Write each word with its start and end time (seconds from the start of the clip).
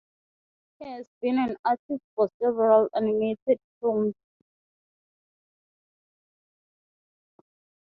He 0.79 0.87
has 0.89 1.05
been 1.21 1.37
an 1.37 1.57
artist 1.63 2.01
for 2.15 2.27
several 2.41 2.89
animated 2.95 3.59
films. 3.79 4.15